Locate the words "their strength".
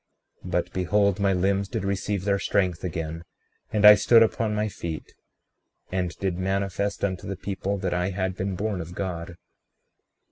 2.25-2.83